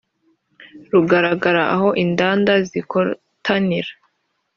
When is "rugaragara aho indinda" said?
0.91-2.53